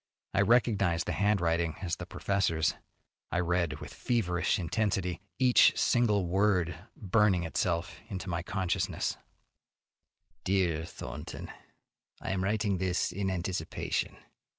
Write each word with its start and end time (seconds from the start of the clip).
I 0.33 0.41
recognized 0.41 1.05
the 1.05 1.11
handwriting 1.11 1.75
as 1.83 1.97
the 1.97 2.07
professor's. 2.07 2.73
I 3.31 3.39
read 3.39 3.73
with 3.79 3.93
feverish 3.93 4.57
intensity, 4.57 5.21
each 5.37 5.77
single 5.79 6.25
word 6.25 6.75
burning 6.97 7.43
itself 7.43 7.97
into 8.09 8.27
my 8.27 8.41
consciousness: 8.41 9.17
Dear 10.43 10.85
Thornton: 10.85 11.51
I 12.19 12.31
am 12.31 12.43
writing 12.43 12.79
this 12.79 13.11
in 13.11 13.29
anticipation. 13.29 14.17